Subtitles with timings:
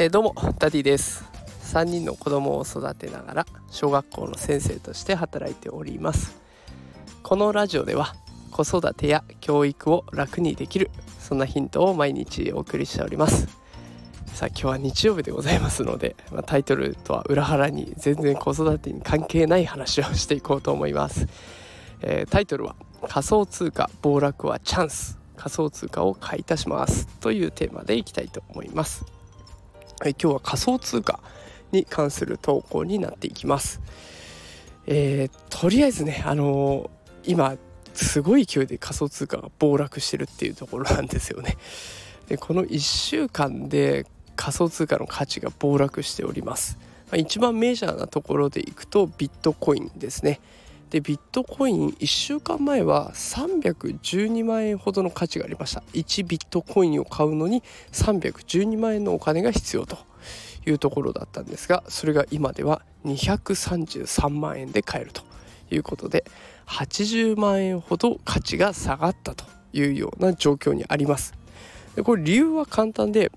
[0.00, 1.24] えー、どうもダディです。
[1.74, 6.40] 3人の子供を育てながら小学校の先生として働いております。
[7.24, 8.14] このラジオでは
[8.52, 13.48] 子育てや教育を楽にできるそんなヒントを毎日お送りしております。
[14.26, 21.26] さあ今日は日曜日でございますので、まあ、タイトルとは裏腹に全然子育てに関係ない話をしていこうと思います、
[22.02, 22.76] えー、タイトルは
[23.08, 27.08] 仮想通貨暴落はチャンス仮想通貨を買い足します。
[27.18, 29.17] というテーマでいきたいと思います。
[30.00, 31.18] はい、今日は仮想通貨
[31.72, 33.80] に関する投稿になっていきます。
[34.86, 37.56] えー、とりあえずね、あのー、今
[37.94, 41.56] すごい勢いで仮想通貨が暴落してるっていうところなんですよね。
[42.28, 46.78] でこの1週間で仮想通貨の価値が暴落しております。
[47.10, 50.38] まあ、一番メジャーなところでいくとビットコインですね。
[50.90, 55.82] でビットコイン1週間前は312万円ほどの価値がありました。
[55.92, 59.98] 1ビットコインを買うのに312万円のお金が必要と
[60.66, 65.22] いうところだったんですがそれが今では233万円で買えると
[65.70, 66.24] いうことで
[66.66, 71.34] 80万円ほど価値が下がったというような状況にあります。
[71.96, 73.30] でこれ理由は簡単で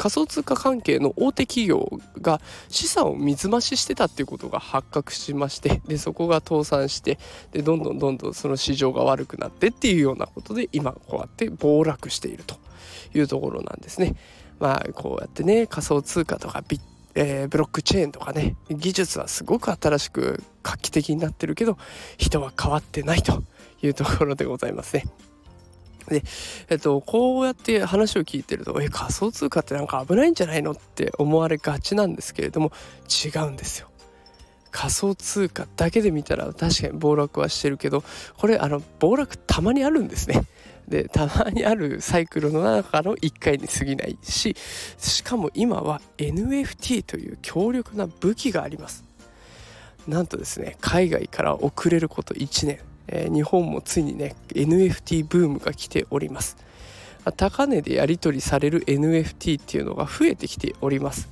[0.00, 1.90] 仮想通貨関係の大手企業
[2.22, 7.18] が資産を水増ししてたっていうことが発覚しましてでそこが倒産して
[7.52, 12.56] でどんどんどんどんその市場が悪くなってっていうようなことで今こうやって暴落していると
[13.12, 14.14] いうところなんですね。
[14.58, 16.80] まあこうやってね仮想通貨とかビッ
[17.16, 21.76] えー、ブロックチェーンとかね技術はすごく新しく画期的になってるけど
[22.18, 23.42] 人は変わってないと
[23.82, 25.04] いうところでございますね。
[26.08, 26.22] で、
[26.68, 32.72] えっと、こうやって話を聞いてると、え、仮想通貨ってなんか危ないんじゃないのって思われがちなんですけれども、
[33.24, 33.88] 違うんですよ。
[34.70, 38.04] 仮想通貨だけで見たら確かに暴落はしてるけど、
[38.36, 40.44] これ、あの、暴落たまにあるんですね。
[40.88, 44.56] で、たまにあるサイクルの中の1回に過ぎないし、
[44.98, 49.04] しかも今は NFT という強力な武器があります。
[50.08, 52.80] なんとですね、海外から遅れること1年。
[53.10, 56.56] えー、日本もついにね NFT ブームが来ております。
[57.36, 61.28] 高値でやり取りされる NFT っていうのが増えてきております。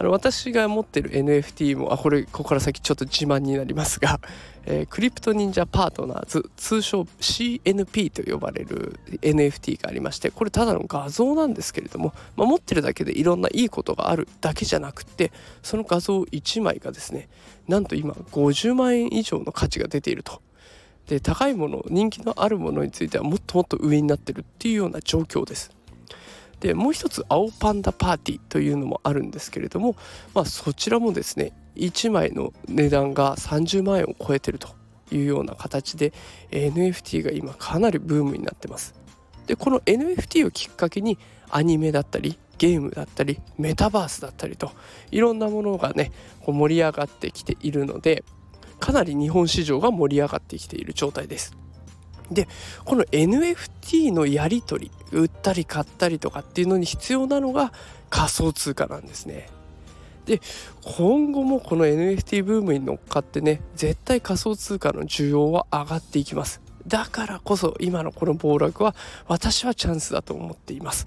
[0.00, 4.20] あの私が持ってる NFT もあこれここから先ちょっと自慢になりますが、
[4.64, 15.32] えー、クリプト忍者パートナーズ通称 CNP と呼ばれる NFT がありましてこれただの画像なんですけれども、まあ、持ってるだけでいろんないいことがあるだけじゃなくって
[15.62, 17.28] その画像1枚がですね
[17.66, 20.42] なんと今50万円以上の価値が出ていると
[21.08, 25.70] で高いもの人気のあるものについてはもっともっと上になってるっていうような状況です。
[26.60, 29.96] でもう一つ青パンダパーティーというのもあるんですけれども、
[30.34, 34.68] まあ、そちらもですね1枚の値段が30万円を超えてると
[35.12, 36.12] いうような形で
[36.50, 38.94] NFT が今かなりブームになってます。
[39.46, 41.16] でこの NFT をきっかけに
[41.48, 44.72] アニメだったりゲームだったりメタバースだったりと
[45.10, 48.24] いろんなものがねこう盛り上がってきているので
[48.80, 51.56] かなり日本市場が盛り上がってきている状態です。
[52.30, 52.46] で
[52.84, 57.72] この NFT のやり取り売ったり買ったりとかっていうのに必要なのが
[58.10, 59.48] 仮想通貨なんですね。
[60.26, 60.42] で
[60.84, 66.60] 今後もこの NFT ブームに乗っかってね絶対仮想通貨の需要は上がっていきます。
[66.86, 68.94] だからこそ今のこの暴落は
[69.26, 71.06] 私はチャンスだと思っています。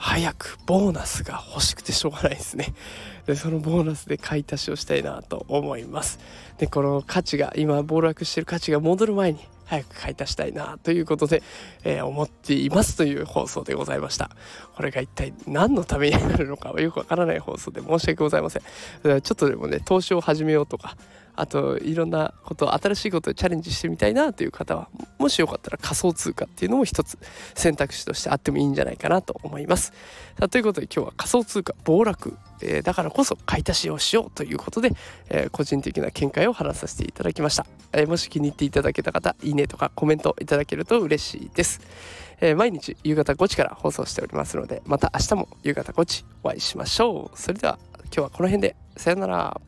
[0.00, 2.72] 早くボーナスが欲しくてしょうがないですね。
[3.26, 6.18] でそのボーナスで買い足しをしたいなと思います。
[6.56, 11.42] でこの価値が今暴落してる価値が戻る前に早く買い足したいなということで、
[11.84, 14.30] えー、思っていますという放送でございました。
[14.74, 18.62] これが一体何のためになるのかはよくわからない放送で申し訳ございません。
[18.62, 20.96] ちょっとでもね投資を始めようとか
[21.36, 24.88] あといろんなこと新しいことをチャレンジしてみたいなという方は
[25.20, 27.18] もしよかったら仮想通貨っていうのも一つ
[27.54, 29.92] 選択肢としてあってもいいんじゃないかなと思います。
[30.38, 34.92] さあということで今日は仮想通貨暴落、えー、だからこそ買い足しをしようということで、
[35.28, 41.80] えー、個人的な見解を話させていただきました、えー、もし気に入っていただけた方いいねとかコメントいただけると嬉しいです、
[42.40, 47.38] え毎日夕方5時から放送しておりますのでまた明日も夕方5時お会いしましょう。
[47.38, 49.60] それでは今日はこの辺でさよなら。